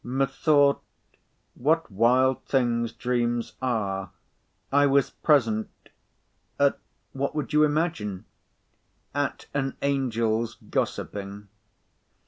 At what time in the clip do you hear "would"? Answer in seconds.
7.35-7.53